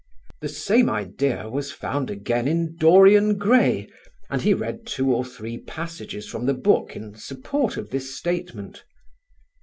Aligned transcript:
The 0.39 0.49
same 0.49 0.89
idea 0.89 1.47
was 1.47 1.71
found 1.71 2.09
again 2.09 2.47
in 2.47 2.75
"Dorian 2.75 3.37
Gray," 3.37 3.87
and 4.31 4.41
he 4.41 4.51
read 4.51 4.87
two 4.87 5.13
or 5.13 5.23
three 5.23 5.59
passages 5.59 6.27
from 6.27 6.47
the 6.47 6.55
book 6.55 6.95
in 6.95 7.13
support 7.13 7.77
of 7.77 7.91
this 7.91 8.15
statement. 8.15 8.83